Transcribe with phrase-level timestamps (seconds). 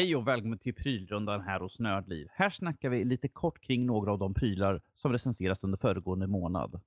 [0.00, 2.28] Hej och välkommen till prylrundan här hos Nördliv.
[2.30, 6.80] Här snackar vi lite kort kring några av de prylar som recenseras under föregående månad.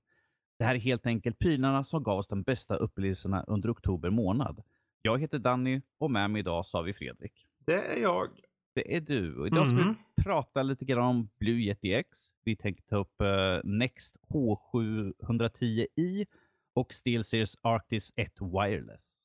[0.58, 4.62] Det här är helt enkelt prylarna som gav oss de bästa upplevelserna under oktober månad.
[5.02, 7.46] Jag heter Danny och med mig idag så har vi Fredrik.
[7.58, 8.28] Det är jag.
[8.74, 9.36] Det är du.
[9.36, 12.18] Och idag ska vi prata lite grann om Blue Yeti X.
[12.44, 16.26] Vi tänkte ta upp eh, Next H710i
[16.72, 19.20] och SteelSeries Arctis 1 Wireless.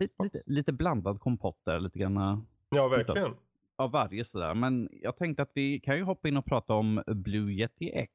[0.00, 2.38] Yes, lite, lite blandad kompott där, lite grann eh,
[2.70, 3.34] Ja, verkligen.
[3.76, 4.54] av varje sådär.
[4.54, 8.12] Men jag tänkte att vi kan ju hoppa in och prata om Blue Yeti X.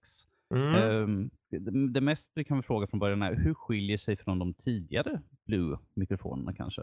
[0.55, 0.75] Mm.
[0.75, 4.53] Ehm, det, det mest vi kan fråga från början är hur skiljer sig från de
[4.53, 6.81] tidigare Blue-mikrofonerna kanske?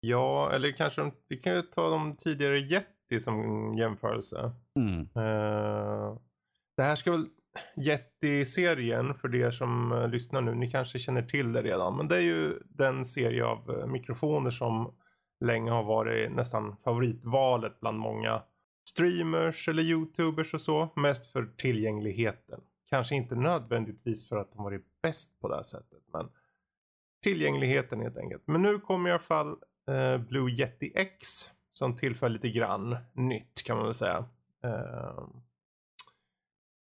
[0.00, 4.52] Ja, eller kanske de, vi kan ju ta de tidigare Yeti som jämförelse.
[4.76, 5.00] Mm.
[5.00, 6.18] Eh,
[6.76, 7.26] det här ska väl
[7.76, 10.54] Yeti-serien för er som eh, lyssnar nu.
[10.54, 11.96] Ni kanske känner till det redan.
[11.96, 14.94] Men det är ju den serie av eh, mikrofoner som
[15.40, 18.42] länge har varit nästan favoritvalet bland många
[18.88, 20.88] streamers eller youtubers och så.
[20.96, 22.60] Mest för tillgängligheten.
[22.90, 26.02] Kanske inte nödvändigtvis för att de varit bäst på det här sättet.
[26.12, 26.28] Men
[27.22, 28.42] tillgängligheten helt enkelt.
[28.46, 29.56] Men nu kommer i alla fall
[29.88, 31.50] eh, Blue Yeti X.
[31.70, 34.24] Som tillför lite grann nytt kan man väl säga.
[34.64, 35.24] Eh,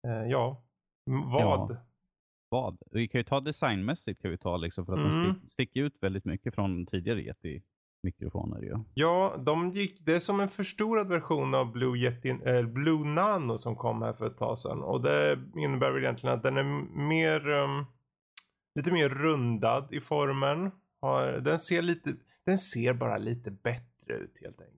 [0.07, 0.63] eh, ja,
[1.05, 1.71] vad?
[1.71, 1.77] Ja.
[2.51, 2.79] Vad?
[2.91, 5.35] Vi kan ju ta designmässigt kan vi ta liksom för att Mm.
[5.35, 7.17] stick, sticker ut väldigt mycket från tidigare
[8.03, 8.63] Yeti-mikrofoner.
[8.63, 8.79] Ju.
[8.95, 13.59] Ja, de gick, det är som en förstorad version av Blue Yeti, eh, Blue Nano
[13.59, 14.83] som kom här för ett tag sedan.
[14.83, 16.65] Och det innebär väl egentligen att den är
[17.09, 17.85] mer, ehm,
[18.75, 20.71] lite mer rundad i formen.
[21.01, 22.15] Har, den ser lite,
[22.47, 24.75] den ser bara lite bättre ut helt enkelt.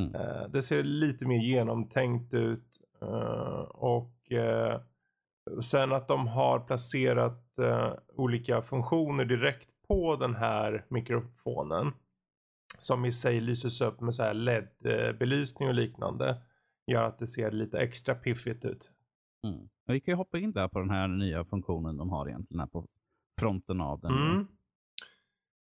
[0.00, 0.14] Mm.
[0.14, 2.80] Eh, det ser lite mer genomtänkt ut.
[3.02, 4.80] eh, och eh,
[5.62, 7.44] sen att de har placerat
[8.16, 11.92] olika funktioner direkt på den här mikrofonen.
[12.78, 16.36] Som i sig lyses upp med så här LED-belysning och liknande.
[16.86, 18.90] Gör att det ser lite extra piffigt ut.
[19.46, 19.68] Mm.
[19.86, 22.66] Vi kan ju hoppa in där på den här nya funktionen de har egentligen här
[22.66, 22.86] på
[23.40, 24.10] fronten av den.
[24.12, 24.46] Mm.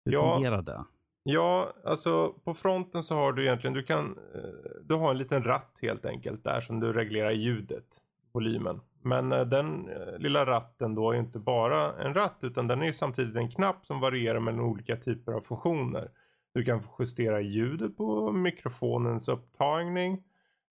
[0.05, 0.33] Hur Ja.
[0.35, 0.85] fungerar det?
[1.23, 4.41] Ja, alltså på fronten så har du egentligen, du kan, eh,
[4.83, 7.85] du har en liten ratt helt enkelt där som du reglerar ljudet,
[8.31, 8.81] volymen.
[9.01, 12.91] Men eh, den eh, lilla ratten då är inte bara en ratt utan den är
[12.91, 16.11] samtidigt en knapp som varierar mellan olika typer av funktioner.
[16.53, 20.23] Du kan justera ljudet på mikrofonens upptagning.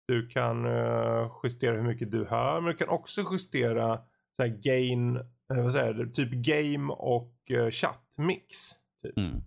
[0.07, 4.01] Du kan eh, justera hur mycket du hör, men du kan också justera
[4.37, 8.57] så gain, eh, vad säger typ game och uh, chattmix.
[9.03, 9.17] Typ.
[9.17, 9.41] Mm.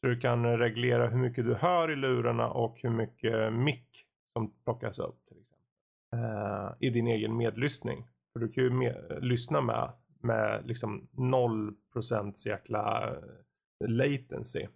[0.00, 4.06] Så du kan eh, reglera hur mycket du hör i lurarna och hur mycket mick
[4.32, 5.66] som plockas upp till exempel.
[6.14, 8.06] Eh, I din egen medlyssning.
[8.32, 14.66] För du kan ju med, lyssna med, med liksom 0% jäkla eh, latency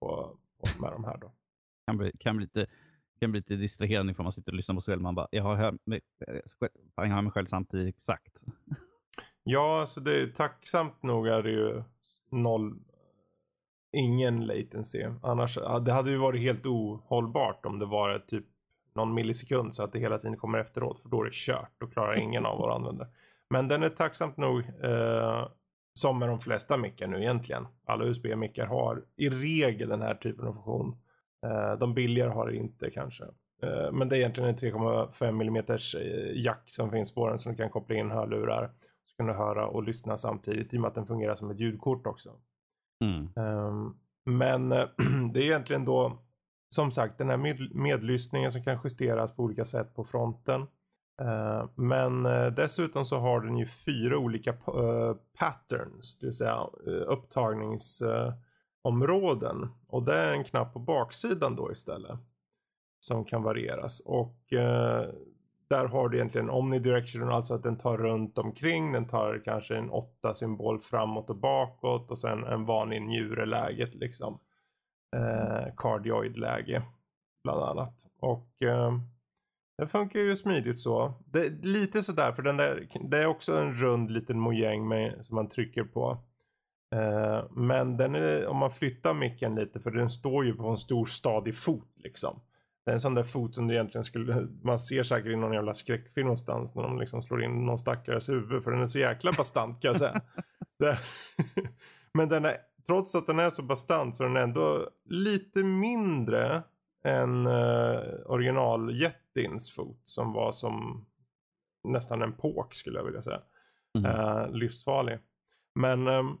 [0.00, 0.38] på,
[0.80, 1.32] med de här då.
[1.86, 2.66] kan bli, kan bli lite
[3.20, 5.02] kan bli lite distraherande ifall man sitter och lyssnar på sig själv.
[5.02, 6.00] Man bara, jag har hört mig,
[6.96, 8.38] jag hör mig själv samtidigt exakt.
[9.42, 11.82] Ja, så det är tacksamt nog är det ju
[12.30, 12.78] noll,
[13.92, 15.04] ingen latency.
[15.22, 18.44] Annars, det hade ju varit helt ohållbart om det var typ
[18.94, 21.02] någon millisekund så att det hela tiden kommer efteråt.
[21.02, 21.72] För då är det kört.
[21.78, 23.08] Då klarar ingen av våra användare.
[23.50, 25.48] Men den är tacksamt nog eh,
[25.98, 27.66] som med de flesta mickar nu egentligen.
[27.86, 30.96] Alla USB-mickar har i regel den här typen av funktion.
[31.46, 33.24] Eh, de billigare har det inte kanske.
[33.62, 35.64] Eh, men det är egentligen en 3,5 mm
[36.34, 38.70] jack som finns på den som du kan koppla in hörlurar.
[39.02, 41.60] Så kan du höra och lyssna samtidigt i och med att den fungerar som ett
[41.60, 42.30] ljudkort också.
[43.04, 43.28] Mm.
[43.36, 44.88] Ehm, men eh,
[45.32, 46.18] det är egentligen då
[46.74, 50.66] som sagt den här med, medlyssningen som kan justeras på olika sätt på fronten.
[51.22, 56.66] Eh, men eh, dessutom så har den ju fyra olika eh, patterns, det vill säga
[57.06, 59.68] upptagningsområden.
[59.88, 62.18] och det är en knapp på baksidan då istället.
[63.00, 64.02] Som kan varieras.
[64.06, 64.36] Och
[65.68, 68.92] där har du egentligen omnidirectional, alltså att den tar runt omkring.
[68.92, 74.38] Den tar kanske en åtta symbol framåt och bakåt och sen en vanlig njureläget liksom.
[75.16, 75.74] Eh,
[77.42, 78.06] bland annat.
[78.20, 78.92] Och eh,
[79.78, 81.14] det funkar ju smidigt så.
[81.32, 85.24] Det är lite sådär för den där, det är också en rund liten mojäng med,
[85.24, 86.18] som man trycker på.
[86.94, 90.76] Eh, men den är, om man flyttar micken lite för den står ju på en
[90.76, 92.40] stor stadig fot liksom.
[92.84, 95.74] Det är en sån där fot som egentligen skulle, man ser säkert i någon jävla
[95.74, 99.32] skräckfilm någonstans när de liksom slår in någon stackares huvud för den är så jäkla
[99.32, 100.20] bastant kan jag säga.
[100.78, 100.98] Det,
[102.14, 102.56] men den är,
[102.86, 106.62] trots att den är så bastant så är den ändå lite mindre
[107.06, 111.06] än uh, original Jettins fot som var som
[111.84, 113.40] nästan en påk skulle jag vilja säga.
[113.98, 114.10] Mm.
[114.10, 115.18] Uh, livsfarlig.
[115.74, 116.38] Men um,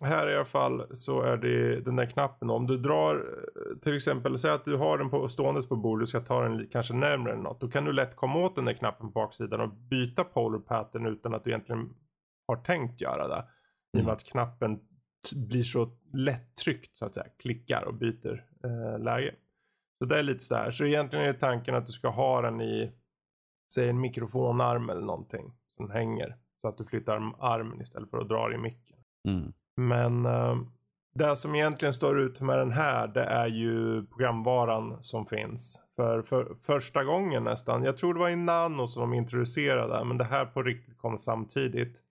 [0.00, 2.50] här i alla fall så är det den där knappen.
[2.50, 6.02] Om du drar eh, till exempel, säg att du har den på, ståendes på bordet
[6.02, 7.60] och ska ta den kanske närmare eller något.
[7.60, 11.06] Då kan du lätt komma åt den där knappen på baksidan och byta polar pattern
[11.06, 11.94] utan att du egentligen
[12.46, 13.44] har tänkt göra det.
[13.98, 14.80] I och med att knappen
[15.34, 17.26] blir så lätt tryckt så att säga.
[17.38, 19.34] Klickar och byter eh, läge.
[20.04, 20.70] Så det är lite sådär.
[20.70, 22.92] Så egentligen är tanken att du ska ha den i,
[23.74, 25.52] säg en mikrofonarm eller någonting.
[25.68, 26.36] Som hänger.
[26.60, 28.96] Så att du flyttar armen istället för att dra i micken.
[29.28, 29.52] Mm.
[29.76, 30.56] Men uh,
[31.14, 35.80] det som egentligen står ut med den här det är ju programvaran som finns.
[35.96, 37.84] För, för första gången nästan.
[37.84, 41.18] Jag tror det var i Nano som de introducerade men det här på riktigt kom
[41.18, 42.02] samtidigt.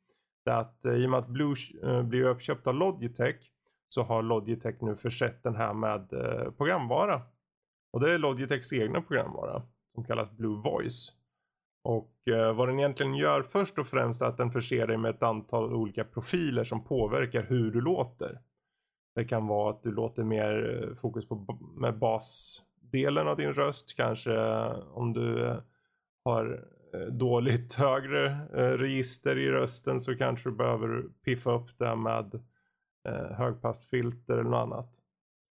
[0.45, 3.49] Det är att uh, i och med att Blue uh, blir uppköpt av Logitech
[3.89, 6.09] så har Logitech nu försett den här med
[6.57, 7.21] programvara.
[7.93, 11.13] Och det är Logitechs egna programvara som kallas Blue Voice.
[11.83, 15.15] Och eh, vad den egentligen gör först och främst är att den förser dig med
[15.15, 18.39] ett antal olika profiler som påverkar hur du låter.
[19.15, 23.95] Det kan vara att du låter mer eh, fokus på med basdelen av din röst.
[23.95, 25.57] Kanske eh, om du eh,
[26.25, 26.65] har
[27.11, 32.33] dåligt högre eh, register i rösten så kanske du behöver piffa upp det med
[33.07, 35.02] eh, högpassfilter eller något annat.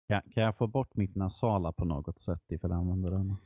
[0.09, 3.37] Kan, kan jag få bort mitt nasala på något sätt ifall jag använder den?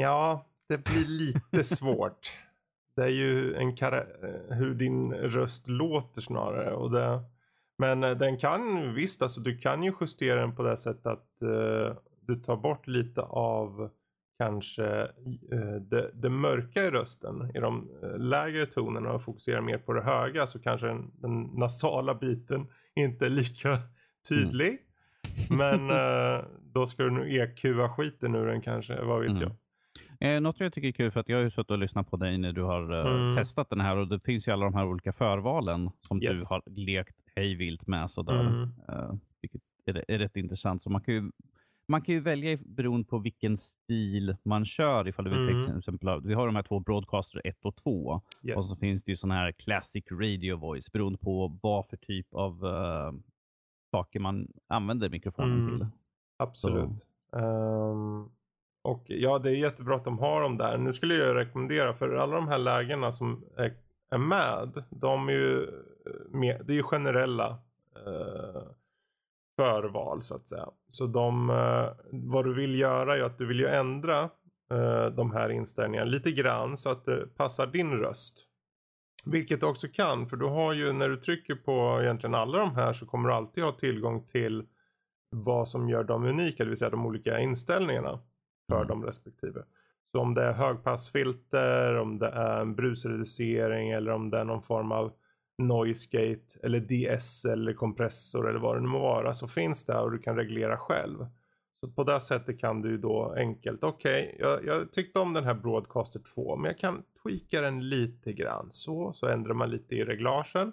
[0.00, 2.32] Ja, det blir lite svårt.
[2.96, 3.76] Det är ju en
[4.48, 6.74] hur din röst låter snarare.
[6.74, 7.22] Och det,
[7.78, 11.42] men eh, den kan visst, alltså du kan ju justera den på det sättet att
[11.42, 13.90] uh, du tar bort lite av
[14.38, 15.02] kanske
[15.52, 20.02] uh, det, det, mörka i rösten i de lägre tonerna och fokuserar mer på det
[20.02, 23.78] höga så kanske den, den nasala biten inte är lika
[24.28, 24.68] tydlig.
[24.68, 24.84] Mm.
[25.50, 25.88] Men
[26.72, 29.42] då ska du nog EQa skiten ur den kanske, vad vet mm.
[29.42, 29.52] jag.
[30.20, 32.16] Eh, något jag tycker är kul, för att jag har ju suttit och lyssnat på
[32.16, 33.36] dig när du har eh, mm.
[33.36, 36.48] testat den här och det finns ju alla de här olika förvalen som yes.
[36.48, 38.10] du har lekt hejvilt med.
[38.10, 38.62] Sådär, mm.
[38.88, 40.82] eh, vilket är, är rätt intressant.
[40.82, 41.30] Så man kan ju
[41.88, 45.08] man kan ju välja beroende på vilken stil man kör.
[45.08, 45.66] Ifall du vill mm.
[45.66, 48.20] till exempel, vi har de här två Broadcaster 1 och 2.
[48.42, 48.56] Yes.
[48.56, 52.26] Och så finns det ju sådana här Classic Radio Voice beroende på vad för typ
[52.34, 53.12] av uh,
[53.94, 55.78] saker man använder mikrofonen mm.
[55.78, 55.86] till.
[56.38, 57.06] Absolut.
[57.32, 58.32] Um,
[58.84, 60.78] och ja, det är jättebra att de har dem där.
[60.78, 63.74] Nu skulle jag rekommendera för alla de här lägena som är,
[64.10, 64.84] är med.
[64.90, 67.48] De är ju, eh, med, det är ju generella
[68.06, 68.62] eh,
[69.56, 70.68] förval så att säga.
[70.88, 74.20] Så de, eh, vad du vill göra är att du vill ju ändra
[74.70, 78.48] eh, de här inställningarna lite grann så att det passar din röst.
[79.26, 82.74] Vilket du också kan för du har ju när du trycker på egentligen alla de
[82.74, 84.66] här så kommer du alltid ha tillgång till
[85.30, 88.20] vad som gör dem unika, det vill säga de olika inställningarna
[88.68, 88.88] för mm.
[88.88, 89.62] de respektive.
[90.12, 94.62] Så om det är högpassfilter, om det är en brusreducering eller om det är någon
[94.62, 95.12] form av
[95.58, 99.98] noise gate eller DS eller kompressor eller vad det nu må vara så finns det
[99.98, 101.26] och du kan reglera själv.
[101.80, 105.44] Så på det sättet kan du då enkelt, okej, okay, jag, jag, tyckte om den
[105.44, 109.94] här Broadcaster 2 men jag kan tweaka den lite grann så, så ändrar man lite
[109.94, 110.72] i reglagen.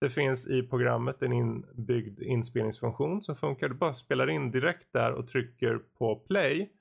[0.00, 3.68] Det finns i programmet en inbyggd inspelningsfunktion som funkar.
[3.68, 6.72] Du bara spelar in direkt där och trycker på play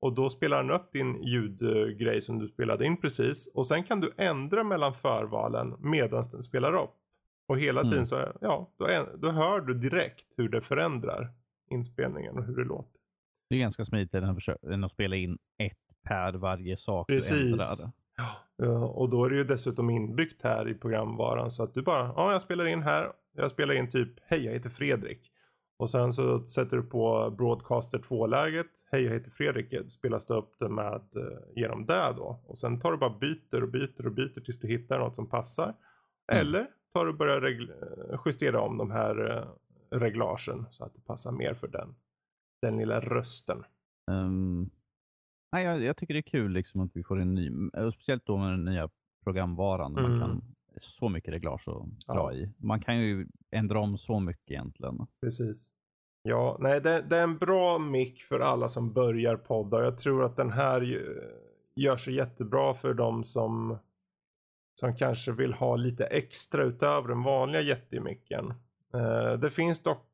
[0.00, 3.46] och då spelar den upp din ljudgrej som du spelade in precis.
[3.54, 6.94] Och sen kan du ändra mellan förvalen medan den spelar upp.
[7.48, 7.90] Och hela mm.
[7.90, 8.86] tiden så, ja, då,
[9.18, 11.32] då hör du direkt hur det förändrar
[11.70, 13.01] inspelningen och hur det låter.
[13.52, 15.78] Det är ganska smidigt än att spela in ett
[16.08, 17.30] per varje sak Precis.
[17.30, 17.66] du ändrar.
[18.56, 22.12] Ja, och då är det ju dessutom inbyggt här i programvaran så att du bara,
[22.16, 25.30] ja jag spelar in här, jag spelar in typ, hej jag heter Fredrik.
[25.78, 28.70] Och sen så sätter du på Broadcaster 2-läget.
[28.92, 29.90] Hej jag heter Fredrik.
[29.90, 32.42] Spelas det upp det med eh, genom det då.
[32.46, 35.28] Och sen tar du bara byter och byter och byter tills du hittar något som
[35.28, 35.74] passar.
[36.32, 36.46] Mm.
[36.46, 41.00] Eller tar du och börjar eh, justera om de här eh, reglagen så att det
[41.00, 41.94] passar mer för den,
[42.62, 43.64] den lilla rösten.
[44.10, 44.70] Um,
[45.52, 47.50] nej, jag, jag, tycker det är kul liksom att vi får en ny,
[47.94, 48.90] speciellt då med den nya
[49.24, 49.98] programvaran.
[49.98, 50.10] Mm.
[50.10, 52.32] Man kan så mycket reglage att dra ja.
[52.32, 52.52] i.
[52.56, 55.06] Man kan ju ändra om så mycket egentligen.
[55.20, 55.72] Precis.
[56.22, 59.84] Ja, nej det, det är en bra mick för alla som börjar podda.
[59.84, 60.80] Jag tror att den här
[61.74, 63.78] gör sig jättebra för de som
[64.80, 68.54] som kanske vill ha lite extra utöver den vanliga jättemicken.
[68.94, 70.06] Uh, det finns dock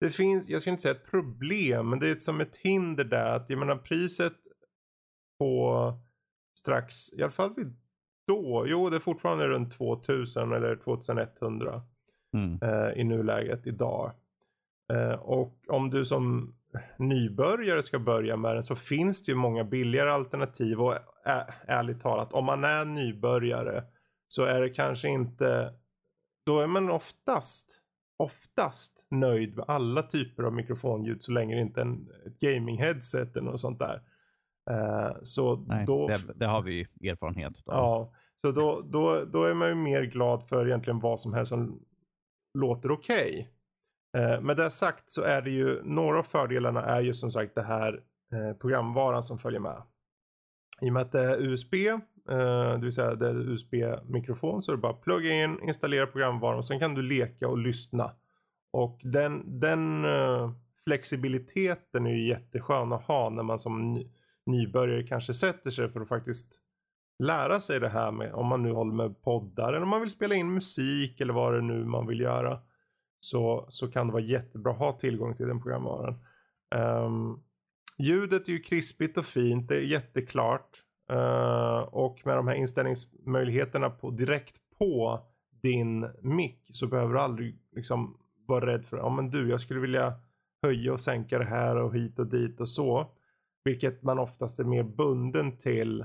[0.00, 3.36] det finns, jag ska inte säga ett problem, men det är som ett hinder där
[3.36, 4.36] att jag menar priset
[5.38, 5.92] på
[6.58, 7.76] strax, i alla fall vid
[8.26, 11.82] då, jo det är fortfarande runt 2000 eller 2100
[12.34, 12.58] mm.
[12.62, 14.12] eh, i nuläget idag.
[14.92, 16.54] Eh, och om du som
[16.98, 22.00] nybörjare ska börja med den så finns det ju många billigare alternativ och ä- ärligt
[22.00, 23.84] talat om man är nybörjare
[24.28, 25.74] så är det kanske inte
[26.46, 27.82] då är man oftast,
[28.16, 33.36] oftast nöjd med alla typer av mikrofonljud så länge det inte är en, ett gaming-headset
[33.36, 34.02] eller något sånt där.
[34.70, 37.62] Uh, så Nej, då, det, det, har vi erfarenhet av.
[37.66, 41.48] Ja, så då, då, då är man ju mer glad för egentligen vad som helst
[41.48, 41.80] som
[42.58, 43.48] låter okej.
[44.12, 44.34] Okay.
[44.34, 47.54] Uh, med det sagt så är det ju några av fördelarna är ju som sagt
[47.54, 47.92] det här
[48.34, 49.82] uh, programvaran som följer med.
[50.82, 51.74] I och med att det är USB,
[52.28, 56.58] Eh, det vill säga det är USB-mikrofon så är det bara plugga in, installera programvaran
[56.58, 58.10] och sen kan du leka och lyssna.
[58.72, 60.50] Och den, den eh,
[60.84, 64.04] flexibiliteten är ju jätteskön att ha när man som
[64.46, 66.60] nybörjare kanske sätter sig för att faktiskt
[67.18, 70.10] lära sig det här med om man nu håller med poddar eller om man vill
[70.10, 72.60] spela in musik eller vad det nu man vill göra.
[73.20, 76.14] Så, så kan det vara jättebra att ha tillgång till den programvaran.
[76.74, 77.42] Um,
[77.98, 80.82] ljudet är ju krispigt och fint, det är jätteklart.
[81.12, 85.20] Uh, och med de här inställningsmöjligheterna på, direkt på
[85.62, 89.80] din mick så behöver du aldrig liksom vara rädd för, ja men du jag skulle
[89.80, 90.14] vilja
[90.62, 93.06] höja och sänka det här och hit och dit och så.
[93.64, 96.00] Vilket man oftast är mer bunden till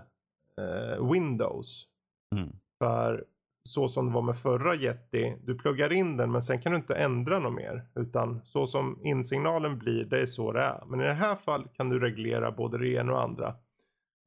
[0.62, 1.88] eh, Windows.
[2.36, 2.50] Mm.
[2.79, 3.25] För
[3.63, 6.75] så som det var med förra Yeti, du pluggar in den men sen kan du
[6.77, 7.86] inte ändra något mer.
[7.96, 10.84] Utan så som insignalen blir, det är så det är.
[10.86, 13.55] Men i det här fallet kan du reglera både det ena och andra.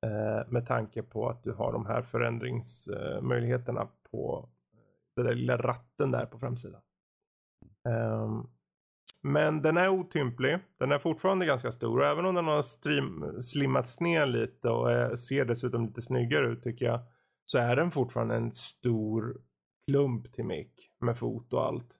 [0.04, 4.78] Eh, med tanke på att du har de här förändringsmöjligheterna eh, på eh,
[5.16, 6.80] den där lilla ratten där på framsidan.
[7.88, 8.46] Ehm,
[9.22, 10.58] men den är otymplig.
[10.78, 15.18] Den är fortfarande ganska stor och även om den har stream, slimmats ner lite och
[15.18, 17.00] ser dessutom lite snyggare ut tycker jag.
[17.44, 19.36] Så är den fortfarande en stor
[19.88, 21.96] klump till mick med fot och allt.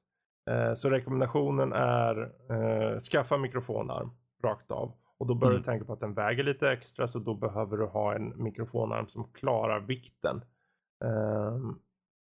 [0.75, 4.11] Så rekommendationen är eh, skaffa mikrofonarm
[4.45, 4.95] rakt av.
[5.25, 5.59] Och då bör mm.
[5.59, 9.09] du tänka på att den väger lite extra så då behöver du ha en mikrofonarm
[9.09, 10.37] som klarar vikten.
[11.05, 11.59] Eh,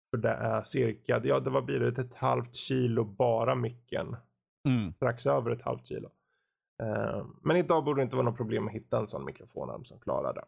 [0.09, 4.15] för det är cirka, ja det var blir det, ett halvt kilo bara micken
[4.67, 4.93] Mm.
[4.93, 6.09] Strax över ett halvt kilo.
[6.83, 9.99] Uh, men idag borde det inte vara något problem att hitta en sån mikrofonarm som
[9.99, 10.43] klarar det.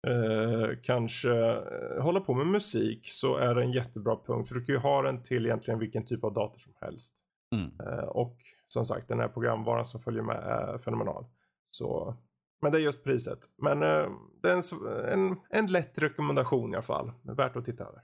[0.07, 4.47] eh, kanske eh, hålla på med musik så är det en jättebra punkt.
[4.47, 7.15] För du kan ju ha den till egentligen vilken typ av dator som helst.
[7.55, 7.71] Mm.
[7.79, 8.37] Eh, och
[8.67, 11.25] som sagt den här programvaran som följer med är fenomenal.
[11.69, 12.15] Så,
[12.61, 13.39] men det är just priset.
[13.57, 14.09] Men eh,
[14.41, 17.11] det är en, en, en lätt rekommendation i alla fall.
[17.21, 18.01] Värt att titta över.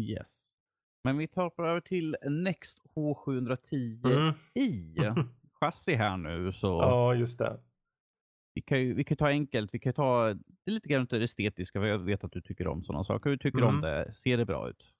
[0.00, 0.48] Yes.
[1.04, 4.34] Men vi tar över till Next H710i.
[4.98, 5.28] Mm.
[5.60, 6.52] Chassi här nu.
[6.52, 6.66] Så...
[6.66, 7.58] Ja, just det
[8.54, 10.34] vi kan ju vi kan ta enkelt, vi kan ta
[10.64, 13.30] det lite grann det estetiska, för jag vet att du tycker om sådana saker.
[13.30, 13.74] Hur tycker du mm.
[13.74, 14.14] om det?
[14.14, 14.92] Ser det bra ut?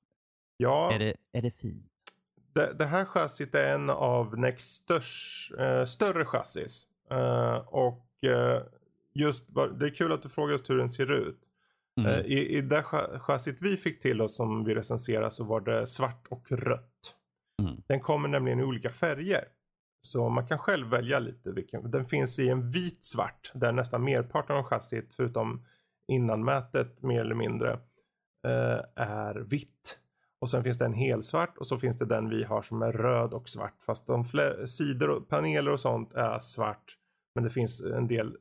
[0.57, 0.93] Ja.
[0.93, 1.93] Är det, är det fint?
[2.55, 6.87] Det, det här chassit är en av Next störst, äh, större chassis.
[7.11, 8.63] Äh, och äh,
[9.15, 11.49] just, det är kul att du frågar just hur den ser ut.
[12.01, 12.25] Mm.
[12.25, 12.83] I, I det
[13.19, 17.17] chassit vi fick till oss som vi recenserade så var det svart och rött.
[17.63, 17.83] Mm.
[17.87, 19.45] Den kommer nämligen i olika färger.
[20.07, 21.53] Så man kan själv välja lite.
[21.53, 25.67] Vilken, den finns i en vit svart där nästan merparten av chassit förutom
[26.09, 27.73] innanmätet mer eller mindre
[28.47, 29.99] eh, är vitt.
[30.41, 32.93] Och sen finns det en helsvart och så finns det den vi har som är
[32.93, 33.83] röd och svart.
[33.87, 34.25] Fast de
[34.67, 36.97] sidor och paneler och sånt är svart.
[37.35, 38.37] Men det finns en del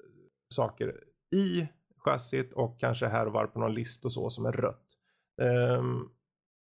[0.51, 1.03] saker
[1.35, 1.67] i
[1.97, 4.85] chassit och kanske här och var på någon list och så som är rött.
[5.77, 6.11] Um,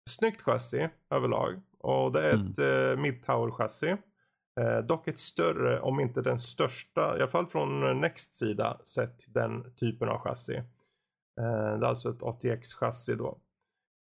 [0.10, 1.62] snyggt chassi överlag.
[1.80, 2.70] Och det är ett mm.
[2.70, 3.98] uh, mid-tower chassi.
[4.60, 9.20] Eh, dock ett större, om inte den största, i alla fall från Next sida, sett
[9.20, 10.56] till den typen av chassi.
[10.56, 13.40] Eh, det är alltså ett ATX-chassi då.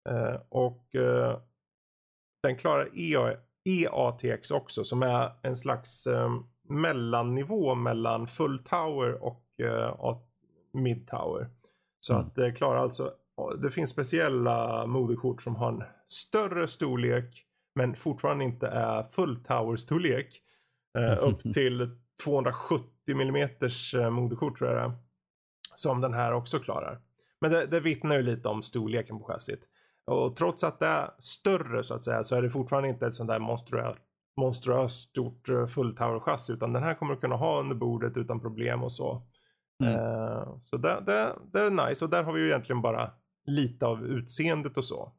[0.09, 0.87] Eh, och
[2.43, 6.31] den klarar EA, EATX också, som är en slags eh,
[6.69, 10.19] mellannivå mellan full tower och eh,
[10.73, 11.49] mid tower.
[12.01, 12.27] Så mm.
[12.27, 13.13] att det klarar alltså,
[13.63, 19.77] det finns speciella moderkort som har en större storlek men fortfarande inte är full tower
[19.77, 20.43] storlek.
[20.99, 21.91] Eh, upp till
[22.25, 23.49] 270 mm
[24.13, 24.93] moderkort tror jag det är.
[25.75, 27.01] Som den här också klarar.
[27.41, 29.69] Men det, det vittnar ju lite om storleken på chassit.
[30.07, 33.15] Och trots att det är större så att säga så är det fortfarande inte ett
[33.15, 34.01] sånt där monstruöst
[34.37, 38.83] monstruöst stort eh, fulltower-chassi utan den här kommer du kunna ha under bordet utan problem
[38.83, 39.23] och så.
[39.81, 39.95] Mm.
[39.95, 43.11] Uh, så det, det, det, är nice och där har vi ju egentligen bara
[43.47, 45.13] lite av utseendet och så.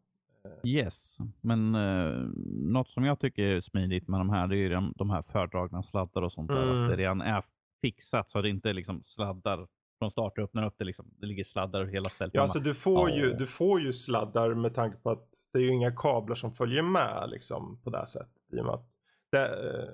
[0.64, 4.94] Yes, men uh, något som jag tycker är smidigt med de här, det är de,
[4.96, 6.64] de här fördragna sladdar och sånt där.
[6.64, 6.84] Mm.
[6.84, 7.44] Att det redan är
[7.82, 9.68] fixat så att det inte liksom sladdar
[10.02, 10.84] från start och öppnar upp det.
[10.84, 11.06] Liksom.
[11.20, 12.34] Det ligger sladdar hela stället.
[12.34, 13.18] Ja, alltså du får, oh.
[13.18, 16.54] ju, du får ju sladdar med tanke på att det är ju inga kablar som
[16.54, 18.42] följer med liksom, på det sättet.
[18.54, 18.90] I och med att
[19.32, 19.90] det, eh,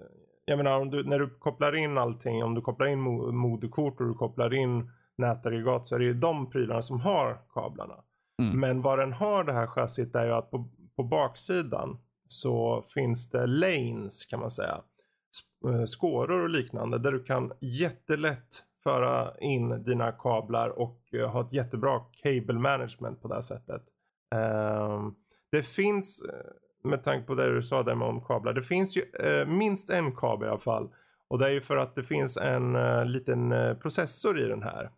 [0.49, 2.99] jag menar, om du, när du kopplar in allting, om du kopplar in
[3.35, 7.95] moderkort och du kopplar in nätaggregat så är det ju de prylarna som har kablarna.
[8.41, 8.59] Mm.
[8.59, 13.29] Men vad den har det här chassit är ju att på, på baksidan så finns
[13.29, 14.81] det lanes kan man säga.
[15.65, 21.41] Eh, skåror och liknande där du kan jättelätt föra in dina kablar och uh, ha
[21.41, 23.81] ett jättebra cable management på det här sättet.
[24.35, 25.11] Uh,
[25.51, 26.31] det finns, uh,
[26.87, 29.89] med tanke på det du sa där med om kablar, det finns ju uh, minst
[29.89, 30.89] en kabel i alla fall.
[31.27, 32.73] Och det är ju för att det finns en
[33.11, 34.91] liten processor i den här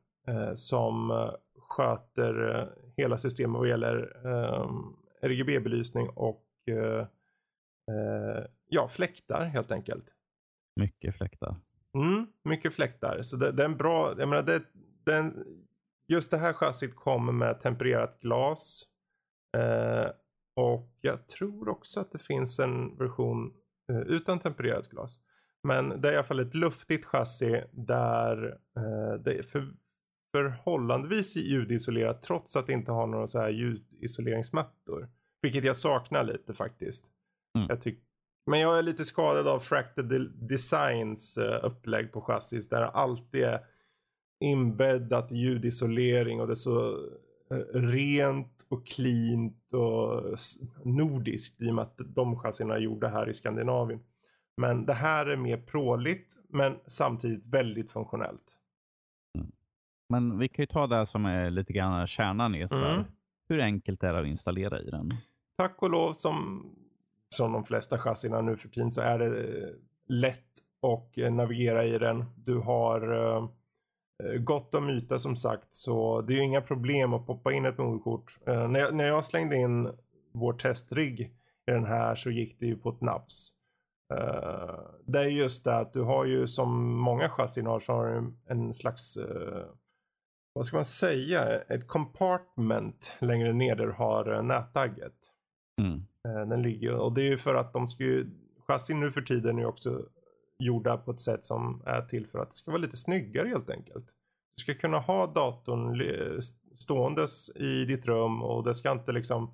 [0.54, 1.12] som
[1.58, 2.68] sköter
[2.98, 4.14] hela systemet vad gäller
[5.22, 6.46] RGB-belysning och
[8.68, 10.16] ja, fläktar helt enkelt.
[10.76, 11.56] Mycket fläktar.
[11.94, 13.22] Mm, mycket fläktar.
[13.22, 14.64] Så det, det, är en bra, jag menar det,
[15.06, 15.46] den,
[16.08, 18.84] just det här chassit kommer med tempererat glas.
[19.58, 20.08] Eh,
[20.60, 23.54] och jag tror också att det finns en version
[23.92, 25.20] eh, utan tempererat glas.
[25.64, 29.74] Men det är i alla fall ett luftigt chassi där eh, det är för,
[30.32, 35.10] förhållandevis ljudisolerat trots att det inte har några så här ljudisoleringsmattor.
[35.42, 37.12] Vilket jag saknar lite faktiskt.
[37.58, 37.68] Mm.
[37.70, 38.10] Jag tycker
[38.50, 43.44] men jag är lite skadad av Fractal Designs uh, upplägg på chassis där det alltid
[43.44, 43.60] är
[44.44, 47.10] inbäddat ljudisolering och det är så
[47.74, 50.38] rent och cleant och
[50.84, 54.00] nordiskt i och med att de chassierna är gjorda här i Skandinavien.
[54.58, 58.58] Men det här är mer pråligt men samtidigt väldigt funktionellt.
[60.10, 62.76] Men vi kan ju ta det som är lite grann kärnan i det.
[62.76, 63.04] Mm.
[63.50, 65.10] Hur enkelt är det att installera i den?
[65.58, 66.66] Tack och lov som
[67.30, 69.70] som de flesta chassina nu för tiden så är det eh,
[70.08, 70.46] lätt
[70.82, 72.26] att eh, navigera i den.
[72.36, 73.02] Du har
[74.40, 77.78] gott om yta som sagt så det är ju inga problem att poppa in ett
[77.78, 78.40] moderkort.
[78.48, 79.92] Uh, när, jag, när jag slängde in
[80.32, 81.22] vår testrigg
[81.68, 83.54] i den här så gick det ju på ett nafs.
[84.14, 88.06] Uh, det är just det att du har ju som många chassin har så har
[88.08, 89.18] du en slags
[90.54, 95.14] vad ska man säga, ett compartment längre ner där du har nätagget.
[95.82, 96.06] Mm.
[96.28, 98.30] Eh, den ligger och det är ju för att de ska ju,
[98.68, 100.06] chassin nu för tiden är ju också
[100.60, 103.70] gjorda på ett sätt som är till för att det ska vara lite snyggare helt
[103.70, 104.06] enkelt.
[104.56, 106.02] Du ska kunna ha datorn
[106.76, 109.54] ståendes i ditt rum och det ska inte liksom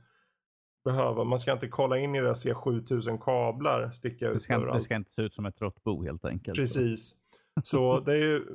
[0.86, 4.40] behöva, man ska inte kolla in i det och se 7000 kablar sticka ut det
[4.40, 4.80] ska, överallt.
[4.80, 6.58] Det ska inte se ut som ett råttbo helt enkelt.
[6.58, 7.16] Precis.
[7.64, 8.46] Så det är ju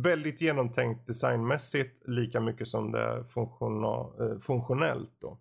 [0.00, 5.38] väldigt genomtänkt designmässigt lika mycket som det är eh, funktionellt då.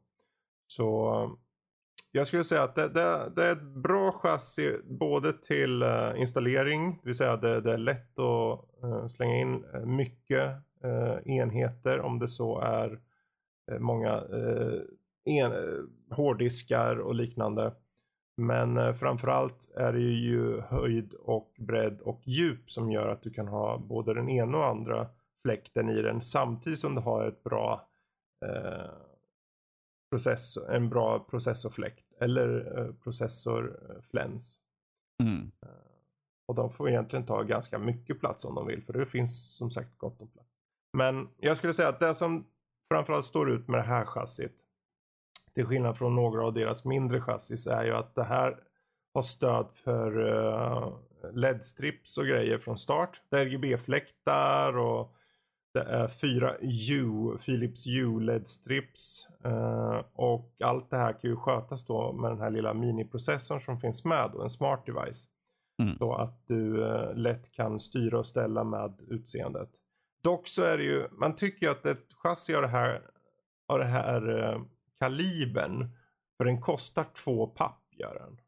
[0.68, 1.38] Så
[2.16, 6.92] jag skulle säga att det, det, det, är ett bra chassi både till eh, installering,
[6.92, 10.52] det vill säga det, det är lätt att eh, slänga in eh, mycket
[11.26, 13.00] enheter om det så är
[13.80, 14.24] många
[15.26, 15.52] en,
[16.12, 17.74] hårddiskar och liknande.
[18.38, 23.48] Men framförallt är det ju höjd och bredd och djup som gör att du kan
[23.48, 25.08] ha både den ena och andra
[25.42, 27.88] fläkten i den samtidigt som du har ett bra
[30.10, 34.60] processor, en bra processorfläkt eller uh, processorfläns.
[35.24, 35.42] Mm.
[35.42, 35.70] Uh,
[36.48, 39.72] och de får egentligen ta ganska mycket plats om de vill för det finns som
[39.72, 40.58] sagt gott om plats.
[40.94, 42.46] Men jag skulle säga att det som
[42.92, 44.66] framförallt står ut med det här chassit
[45.54, 48.60] till skillnad från några av deras mindre chassis är ju att det här
[49.14, 50.98] har stöd för uh,
[51.34, 53.22] LED-strips och grejer från start.
[53.32, 55.16] RGB-fläktar och
[55.76, 56.56] det är fyra
[56.92, 59.28] U, Philips U LED-strips.
[59.46, 63.80] Uh, och allt det här kan ju skötas då med den här lilla miniprocessorn som
[63.80, 65.28] finns med och en smart device.
[65.84, 65.98] Mm.
[65.98, 69.70] Så att du uh, lätt kan styra och ställa med utseendet.
[70.24, 73.02] Dock så är det ju, man tycker ju att ett chassi av det här,
[73.68, 74.62] av det här uh,
[75.00, 75.90] kalibern,
[76.38, 78.40] för den kostar två papp gör den.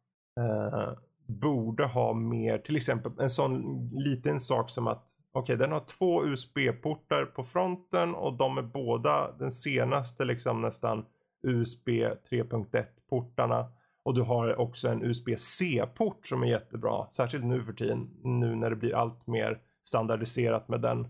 [1.40, 6.26] borde ha mer, till exempel en sån liten sak som att Okej, den har två
[6.26, 11.06] USB-portar på fronten och de är båda den senaste liksom nästan
[11.43, 13.65] USB 3.1-portarna.
[14.04, 17.08] Och du har också en USB-C-port som är jättebra.
[17.10, 21.08] Särskilt nu för tiden, nu när det blir allt mer standardiserat med den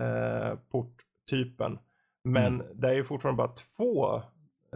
[0.00, 0.58] eh,
[1.30, 1.78] typen.
[2.24, 2.66] Men mm.
[2.74, 4.14] det är ju fortfarande bara två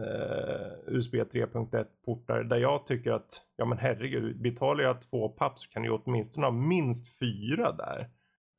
[0.01, 5.59] eh, USB 3.1 portar där jag tycker att, ja men herregud, betalar jag två papp
[5.59, 8.09] så kan jag åtminstone ha minst fyra där.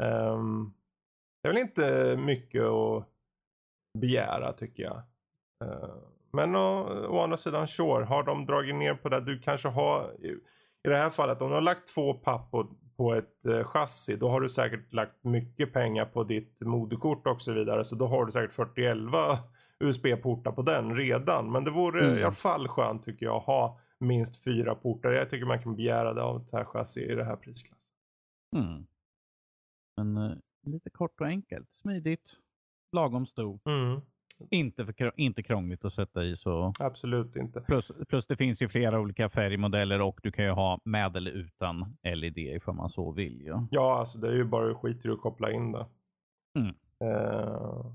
[0.02, 0.74] Um,
[1.42, 3.08] det är väl inte mycket att
[3.98, 5.02] begära tycker jag.
[5.64, 5.94] Uh,
[6.32, 9.20] men å, å andra sidan, sure, har de dragit ner på det?
[9.20, 10.10] Du kanske har,
[10.84, 14.16] i det här fallet, om du har lagt två papp på, på ett uh, chassi,
[14.16, 17.84] då har du säkert lagt mycket pengar på ditt moderkort och så vidare.
[17.84, 19.18] Så då har du säkert 4011
[19.84, 21.52] USB-portar på den redan.
[21.52, 22.18] Men det vore mm.
[22.18, 25.10] i alla fall skönt tycker jag att ha minst fyra portar.
[25.10, 27.94] Jag tycker man kan begära det av ett här chassi i det här prisklassen.
[28.56, 28.86] Mm.
[29.98, 31.74] Men uh, lite kort och enkelt.
[31.74, 32.36] Smidigt.
[32.92, 33.60] Lagom stor.
[33.64, 34.00] Mm.
[34.50, 36.36] Inte, för, inte krångligt att sätta i.
[36.36, 36.72] så.
[36.80, 37.60] Absolut inte.
[37.60, 41.30] Plus, plus det finns ju flera olika färgmodeller och du kan ju ha med eller
[41.30, 43.42] utan LED ifall man så vill.
[43.46, 45.86] Ja, ja alltså det är ju bara skit i att koppla in det.
[46.58, 46.74] Mm.
[47.04, 47.86] Uh,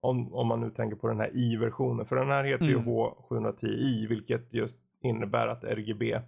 [0.00, 2.06] om, om man nu tänker på den här i-versionen.
[2.06, 2.76] För den här heter mm.
[2.76, 6.14] ju H710i vilket just innebär att RGB.
[6.14, 6.22] Uh,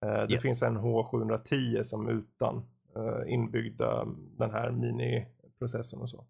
[0.00, 0.42] det yes.
[0.42, 2.66] finns en H710 som utan
[3.26, 4.06] inbyggda
[4.38, 6.26] den här miniprocessorn och så.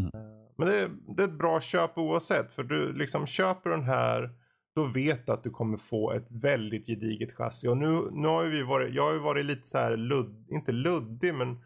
[0.00, 0.10] Mm.
[0.56, 2.52] Men det, det, är ett bra köp oavsett.
[2.52, 4.30] För du liksom köper den här.
[4.74, 7.68] Då vet du att du kommer få ett väldigt gediget chassi.
[7.68, 10.72] Och nu, nu har vi varit, jag har ju varit lite så här ludd, inte
[10.72, 11.64] luddig men.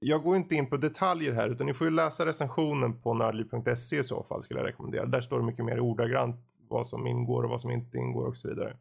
[0.00, 3.98] Jag går inte in på detaljer här utan ni får ju läsa recensionen på nördliv.se
[3.98, 5.06] i så fall skulle jag rekommendera.
[5.06, 8.36] Där står det mycket mer ordagrant vad som ingår och vad som inte ingår och
[8.36, 8.76] så vidare.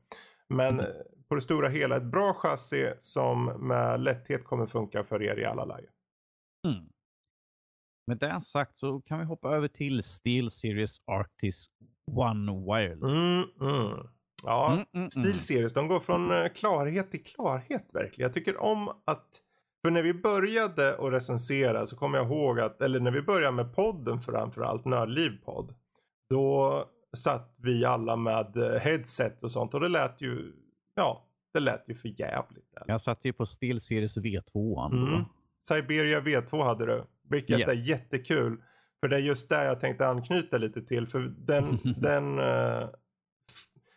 [0.50, 0.91] Men mm.
[1.29, 5.45] På det stora hela ett bra chassi som med lätthet kommer funka för er i
[5.45, 5.91] alla lägen.
[6.67, 6.89] Mm.
[8.07, 11.69] Med det sagt så kan vi hoppa över till Steel Series Arctis
[12.11, 13.03] One Wireless.
[13.03, 14.07] Mm, mm.
[14.43, 15.39] Ja, mm, mm, Steel mm.
[15.39, 18.25] Series, de går från eh, klarhet till klarhet verkligen.
[18.25, 19.27] Jag tycker om att,
[19.85, 23.55] för när vi började att recensera så kommer jag ihåg att, eller när vi började
[23.55, 25.75] med podden framförallt, Nördliv-podd,
[26.29, 26.85] då
[27.17, 30.53] satt vi alla med eh, headset och sånt och det lät ju,
[30.97, 32.73] ja, det lät ju för jävligt.
[32.86, 34.86] Jag satt ju på Steel Series V2.
[34.93, 35.25] Mm.
[35.62, 37.03] Siberia V2 hade du.
[37.29, 37.69] Vilket yes.
[37.69, 38.62] är jättekul.
[38.99, 41.07] För det är just där jag tänkte anknyta lite till.
[41.07, 42.89] För den, den uh,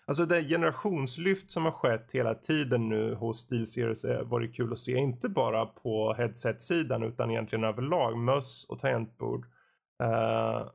[0.07, 4.79] Alltså det generationslyft som har skett hela tiden nu hos SteelSeries har varit kul att
[4.79, 4.97] se.
[4.97, 8.19] Inte bara på headset-sidan utan egentligen överlag.
[8.19, 9.47] Möss och tangentbord.
[10.03, 10.69] Uh,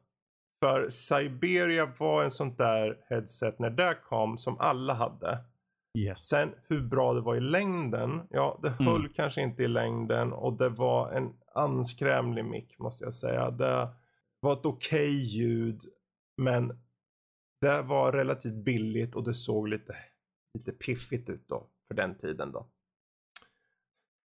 [0.59, 5.39] för Siberia var en sånt där headset när det kom som alla hade.
[5.95, 6.25] Yes.
[6.25, 8.21] Sen hur bra det var i längden.
[8.29, 8.85] Ja, det mm.
[8.85, 9.13] höll mm.
[9.15, 13.51] kanske inte i längden och det var en anskrämlig mick måste jag säga.
[13.51, 13.89] Det
[14.39, 15.81] var ett okej okay ljud
[16.37, 16.67] men
[17.61, 19.95] det var relativt billigt och det såg lite,
[20.53, 22.67] lite piffigt ut då för den tiden då.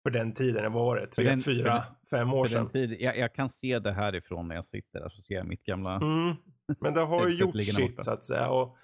[0.03, 1.07] För den tiden, det var det?
[1.07, 2.69] Tre, fyra, fem år sedan.
[2.69, 5.63] Tid, jag, jag, kan se det härifrån när jag sitter där så ser jag mitt
[5.63, 5.95] gamla...
[5.95, 6.35] Mm.
[6.81, 8.49] Men det har ju gjort sitt så att säga.
[8.49, 8.77] Och,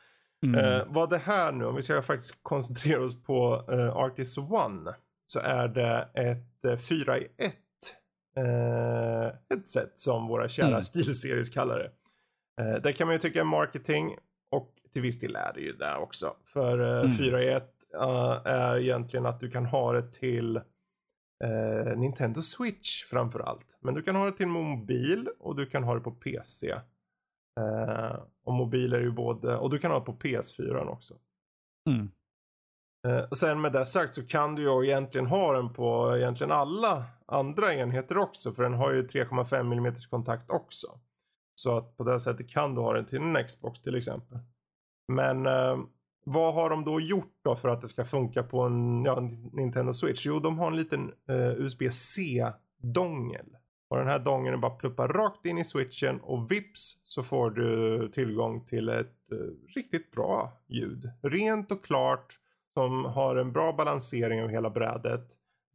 [0.44, 0.56] mm.
[0.56, 4.96] eh, vad det här nu, om vi ska faktiskt koncentrera oss på eh, Arctis One.
[5.26, 7.54] Så är det ett 4 eh, i 1
[8.38, 10.84] eh, headset som våra kära mm.
[10.84, 11.92] stilseries kallar det.
[12.64, 14.16] Eh, det kan man ju tycka är marketing
[14.52, 16.36] och till viss del är det ju det också.
[16.46, 17.12] För eh, mm.
[17.12, 17.64] 4 i 1
[17.96, 20.56] uh, är egentligen att du kan ha det till
[21.44, 23.78] eh, Nintendo Switch framför allt.
[23.82, 26.76] Men du kan ha det till mobil och du kan ha det på PC.
[27.60, 31.14] Eh, och mobil är ju både, och du kan ha det på PS4 också.
[31.90, 32.12] Mm.
[33.08, 36.52] Eh, och sen med det sagt så kan du ju egentligen ha den på egentligen
[36.52, 38.54] alla andra enheter också.
[38.54, 40.88] För den har ju 3,5 mm kontakt också.
[41.56, 44.40] Så att på det sättet kan du ha den till en Xbox till exempel.
[45.08, 45.78] Men eh,
[46.26, 49.94] vad har de då gjort då för att det ska funka på en ja, Nintendo
[49.94, 50.26] Switch?
[50.26, 53.46] Jo, de har en liten eh, USB-C-dongel.
[53.94, 58.10] Och den här dongen bara pluppar rakt in i switchen och vips så får du
[58.10, 59.38] tillgång till ett eh,
[59.76, 61.10] riktigt bra ljud.
[61.22, 62.40] Rent och klart
[62.74, 65.28] som har en bra balansering av hela brädet.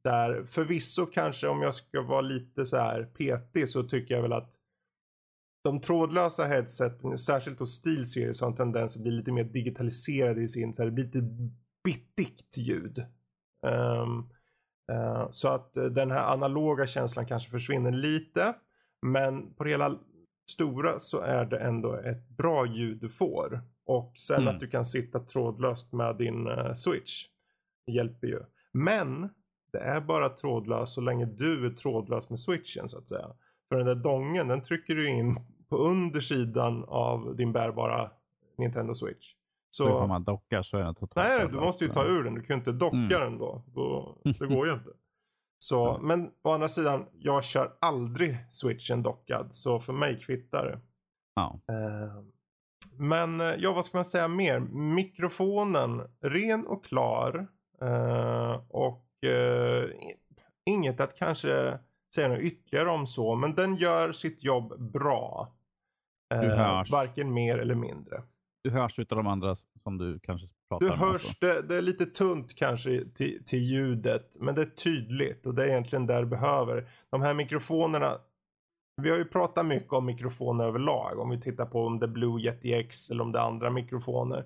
[0.05, 4.33] Där förvisso kanske om jag ska vara lite så här petig så tycker jag väl
[4.33, 4.53] att
[5.65, 10.49] de trådlösa headseten, särskilt hos SteelSeries, har en tendens att bli lite mer digitaliserade i
[10.49, 11.23] sin, så här, det blir lite
[11.85, 13.05] bittigt ljud.
[13.67, 14.29] Um,
[15.31, 18.55] så att uh, den här analoga känslan kanske försvinner lite.
[19.07, 19.99] Men på det hela
[20.51, 23.61] stora så är det ändå ett bra ljud du får.
[23.87, 24.55] Och sen mm.
[24.55, 27.25] att du kan sitta trådlöst med din uh, switch.
[27.87, 28.41] Det hjälper ju.
[28.73, 29.29] Men
[29.73, 33.29] det är bara trådlöst så länge du är trådlös med switchen så att säga.
[33.69, 38.11] För den där dongen den trycker du in på undersidan av din bärbara
[38.59, 39.35] Nintendo Switch.
[39.87, 42.35] Så, om man dockar så är den totalt Nej, du måste ju ta ur den.
[42.35, 43.09] Du kan ju inte docka mm.
[43.09, 43.63] den då.
[43.75, 44.19] då.
[44.25, 44.91] Det går ju inte.
[45.59, 49.53] Så, men å andra sidan, jag kör aldrig switchen dockad.
[49.53, 50.81] Så för mig kvittar det.
[51.35, 51.61] Ja.
[51.69, 52.23] Eh,
[52.99, 54.61] men eh, ja, vad ska man säga mer?
[54.95, 57.47] Mikrofonen, ren och klar.
[57.83, 59.91] Eh, och eh,
[60.67, 61.79] inget att kanske
[62.15, 65.55] säga något ytterligare om så, men den gör sitt jobb bra.
[66.35, 68.23] Eh, varken mer eller mindre.
[68.63, 70.99] Du hörs utav de andra som du kanske pratar Du med.
[70.99, 71.35] hörs, alltså.
[71.41, 75.65] det, det är lite tunt kanske till, till ljudet, men det är tydligt och det
[75.65, 76.89] är egentligen där du behöver.
[77.11, 78.19] De här mikrofonerna,
[79.03, 82.11] vi har ju pratat mycket om mikrofoner överlag, om vi tittar på om det är
[82.11, 84.45] Blue Yeti X eller om det är andra mikrofoner.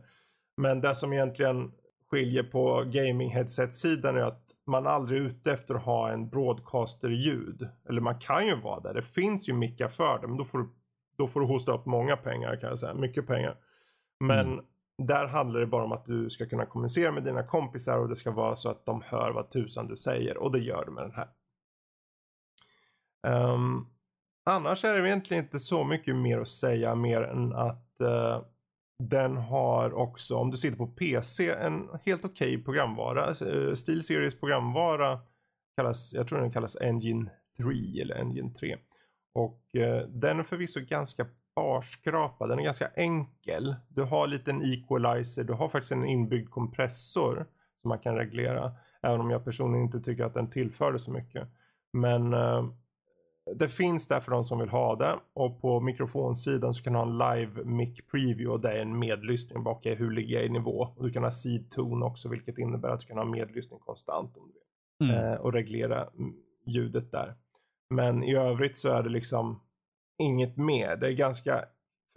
[0.57, 1.73] Men det som egentligen
[2.11, 7.69] skiljer på gaming headset-sidan är att man aldrig är ute efter att ha en broadcaster-ljud.
[7.89, 10.59] Eller man kan ju vara där, det finns ju mickar för det, men då får,
[10.59, 10.69] du,
[11.19, 13.57] då får du hosta upp många pengar kan jag säga, mycket pengar.
[14.27, 14.61] Men
[15.03, 18.17] där handlar det bara om att du ska kunna kommunicera med dina kompisar och det
[18.17, 21.05] ska vara så att de hör vad tusan du säger och det gör du med
[21.05, 21.29] den här.
[23.27, 23.87] Ehm,
[24.51, 28.43] annars är det egentligen inte så mycket mer att säga mer än att eh,
[29.09, 33.27] den har också, om du sitter på PC, en helt okej programvara.
[33.47, 35.21] Uh, SteelSeries programvara
[35.77, 38.77] kallas, jag tror den kallas Engine 3 eller Engine 3.
[39.35, 41.27] Och eh, den är förvisso ganska
[41.57, 43.77] barskrapad, den är ganska enkel.
[43.89, 47.47] Du har en liten equalizer, du har faktiskt en inbyggd kompressor
[47.83, 48.73] som man kan reglera.
[49.03, 51.49] Även om jag personligen inte tycker att den tillförde så mycket.
[51.93, 52.65] Men eh,
[53.55, 55.15] det finns där för de som vill ha det.
[55.35, 58.99] Och på mikrofonsidan så kan du ha en live mic preview och det är en
[58.99, 59.63] medlyssning.
[59.63, 60.89] Bara okay, hur ligger jag i nivå?
[60.97, 64.37] Och du kan ha seed tone också vilket innebär att du kan ha medlyssning konstant
[64.37, 65.11] om du vill.
[65.11, 65.25] Mm.
[65.25, 66.35] Eh, och reglera mm,
[66.67, 67.35] ljudet där.
[67.91, 69.61] Men i övrigt så är det liksom
[70.23, 70.97] inget mer.
[70.97, 71.65] Det är ganska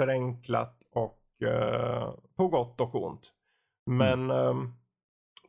[0.01, 3.33] förenklat och eh, på gott och ont.
[3.85, 4.73] Men ehm,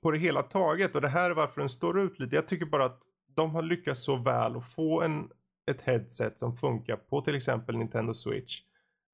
[0.03, 2.37] på det hela taget och det här är varför den står ut lite.
[2.37, 3.03] Jag tycker bara att
[3.35, 5.31] de har lyckats så väl att få en,
[5.71, 8.61] ett headset som funkar på till exempel Nintendo Switch.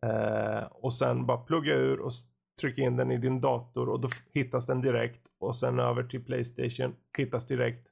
[0.07, 2.13] Eh, och sen bara plugga ur och
[2.61, 5.23] trycka in den i din dator och då hittas den direkt.
[5.39, 7.89] Och sen över till Playstation, hittas direkt.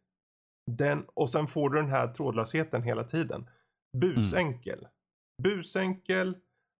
[0.66, 3.50] Den, och sen får du den här trådlösheten hela tiden.
[3.96, 4.86] Busenkel.
[5.42, 6.28] Busenkel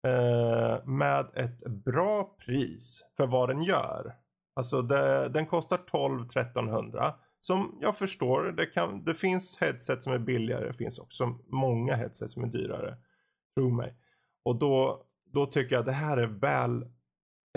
[0.07, 4.15] eh, med ett bra pris för vad den gör.
[4.57, 7.13] Alltså det, den kostar 12-1300.
[7.41, 10.67] Som jag förstår, det, kan, det finns headset som är billigare.
[10.67, 12.97] Det finns också många headset som är dyrare.
[13.57, 13.95] Tro mig.
[14.45, 16.87] Och då, då tycker jag det här är väl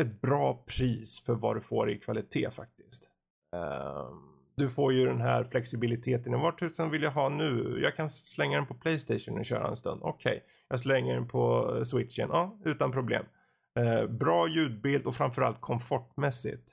[0.02, 3.10] ett bra pris för vad du får i kvalitet faktiskt.
[3.56, 6.40] Um, du får ju den här flexibiliteten.
[6.40, 7.80] Vart tusan vill jag ha nu?
[7.84, 10.02] Jag kan slänga den på Playstation och köra en stund.
[10.04, 12.30] Okej, jag slänger den på eh, switchen.
[12.32, 13.26] Ja, utan problem.
[13.80, 16.72] Eh, bra ljudbild och framförallt komfortmässigt.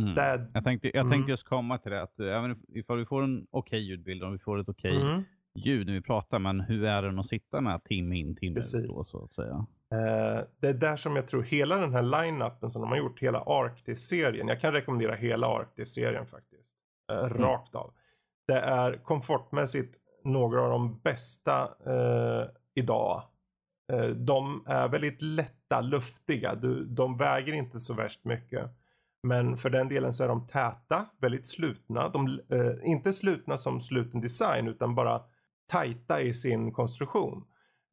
[0.00, 0.14] Mm.
[0.14, 1.10] Där, Jag tänkte, jag Mm.
[1.10, 2.02] tänkte just komma till det.
[2.02, 5.22] Att, eh, även ifall vi får en okej ljudbild, om vi får ett okej Mm.
[5.54, 8.72] ljud när vi pratar, men hur är den att sitta med timme in, timme ut
[8.84, 9.66] då, så att säga?
[9.92, 13.20] Eh, det är där som jag tror hela den här line-upen som de har gjort,
[13.22, 14.48] hela Arctis-serien.
[14.48, 16.68] Jag kan rekommendera hela Arctis-serien faktiskt.
[17.12, 17.92] Eh, Rakt av.
[18.46, 22.46] Det är komfortmässigt några av de bästa eh,
[22.78, 23.22] idag.
[23.92, 26.54] Eh, de är väldigt lätta, luftiga.
[26.54, 28.70] Du, de väger inte så värst mycket.
[29.22, 32.08] Men för den delen så är de täta, väldigt slutna.
[32.08, 35.22] De, eh, inte slutna som sluten design utan bara
[35.72, 37.44] tajta i sin konstruktion.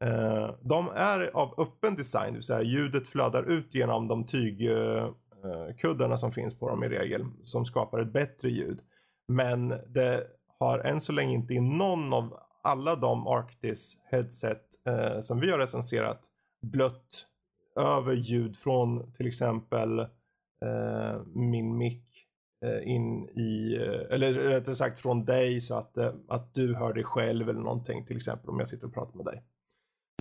[0.04, 6.14] Eh, de är av öppen design, det vill säga ljudet flödar ut genom de tygkuddarna
[6.14, 7.26] eh, som finns på dem i regel.
[7.44, 8.82] Som skapar ett bättre ljud.
[9.28, 10.24] Men det
[10.60, 15.52] har än så länge inte i någon av alla de Arctis headset eh, som vi
[15.52, 16.26] har recenserat
[16.62, 17.28] blött
[17.76, 22.28] över ljud från till exempel eh, min mick
[22.66, 26.94] eh, in i, eh, eller rättare sagt från dig så att, eh, att du hör
[26.94, 29.44] dig själv eller någonting till exempel om jag sitter och pratar med dig.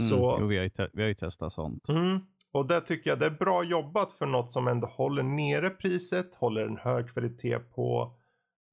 [0.00, 0.10] Mm.
[0.10, 1.88] Så, Jo, vi, har ju vi har ju testat sånt.
[1.88, 2.20] mm,
[2.52, 6.34] och där tycker jag det är bra jobbat för något som ändå håller nere priset,
[6.34, 8.16] håller en hög kvalitet på,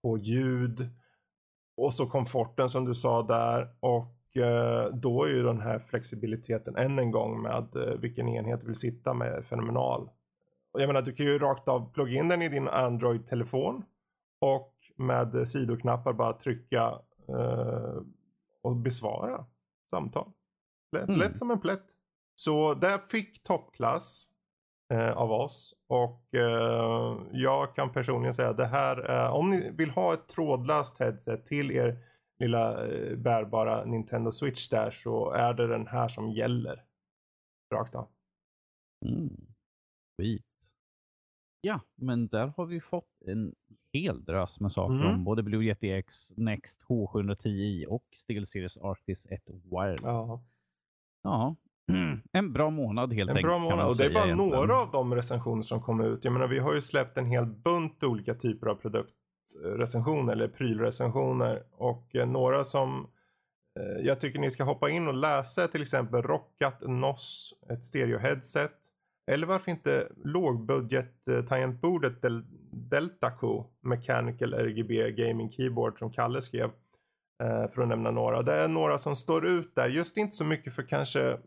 [0.03, 0.89] på ljud
[1.83, 6.75] och så komforten som du sa där och eh, då är ju den här flexibiliteten
[6.75, 10.09] än en gång med eh, vilken enhet du vill sitta med fenomenal.
[10.73, 13.83] Jag menar du kan ju rakt av plugga in den i din Android-telefon
[14.41, 18.01] och med eh, sidoknappar bara trycka eh,
[18.63, 19.45] och besvara
[19.91, 20.31] samtal.
[20.91, 21.19] Lätt, Mm.
[21.19, 21.85] lätt som en plätt.
[22.35, 24.27] Så där fick toppklass
[24.91, 29.89] eh, av oss och eh, jag kan personligen säga det här, eh, om ni vill
[29.89, 31.97] ha ett trådlöst headset till er
[32.39, 36.83] lilla eh, bärbara Nintendo Switch där så är det den här som gäller.
[37.73, 38.07] Rakt av.
[39.05, 39.29] Mm.
[40.17, 40.45] Skit.
[41.61, 43.55] Ja, men där har vi fått en
[43.93, 45.07] hel drös med saker Mm.
[45.07, 50.01] om både Blue Yeti X, Next H710i och SteelSeries Arctis 1 Wireless.
[50.03, 50.43] Ja.
[51.23, 51.55] Ja,
[52.31, 53.49] en bra månad helt en enkelt.
[53.49, 53.87] bra månad.
[53.87, 54.49] Och det är bara egentligen.
[54.51, 56.23] några av de recensioner som kommer ut.
[56.25, 61.63] Jag menar vi har ju släppt en hel bunt olika typer av produktrecensioner eller prylrecensioner.
[61.71, 63.07] Och eh, några som
[63.79, 68.71] eh, jag tycker ni ska hoppa in och läsa till exempel Rockat NOS, ett stereo-headset.
[69.31, 76.69] Eller varför inte lågbudget eh, tangentbordet Del Deltaco Mechanical RGB Gaming Keyboard som Kalle skrev.
[77.43, 78.41] Eh, för att nämna några.
[78.41, 79.89] Det är några som står ut där.
[79.89, 81.37] Just inte så mycket för kanske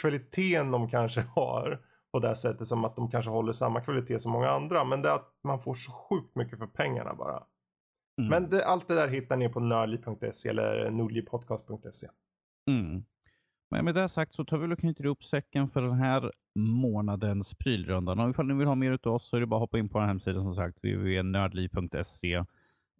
[0.00, 1.80] kvaliteten de kanske har.
[2.12, 4.84] På det sättet som att de kanske håller samma kvalitet som många andra.
[4.84, 7.42] Men det är att man får så sjukt mycket för pengarna bara.
[8.18, 8.30] Mm.
[8.30, 12.08] Men det, allt det där hittar ni på nördliv.se eller nordlivpodcast.se.
[12.70, 13.04] Mm.
[13.70, 17.54] Men med det sagt så tar vi och knyter ihop säcken för den här månadens
[17.54, 18.20] prylrundan.
[18.20, 19.88] Och ifall ni vill ha mer av oss så är det bara att hoppa in
[19.88, 22.44] på den hemsidan som sagt, www.nördliv.se.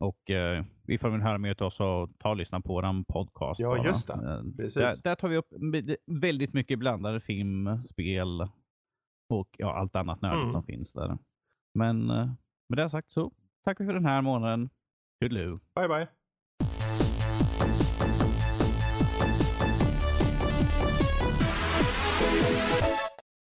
[0.01, 3.05] Och eh, ifall ni vill höra mer av oss så ta och lyssna på vår
[3.05, 3.61] podcast.
[3.61, 3.85] Ja, bara.
[3.85, 4.13] just det.
[4.15, 5.03] Eh, Precis.
[5.03, 5.49] Där, där tar vi upp
[6.07, 8.49] väldigt mycket blandade film, spel
[9.29, 10.53] och ja, allt annat nördigt Mm.
[10.53, 11.19] som finns där.
[11.75, 12.31] Men eh,
[12.69, 13.33] med det sagt så
[13.65, 14.71] tackar vi för den här månaden.
[15.21, 15.61] Toodaloo.
[15.75, 16.07] Bye bye.